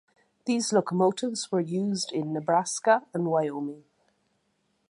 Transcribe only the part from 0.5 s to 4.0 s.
locomotives were used in Nebraska and Wyoming.